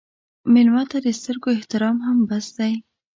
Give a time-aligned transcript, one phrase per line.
[0.53, 2.73] مېلمه ته د سترګو احترام هم بس دی.